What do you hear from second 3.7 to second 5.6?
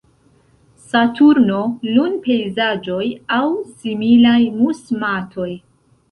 similaj mus-matoj.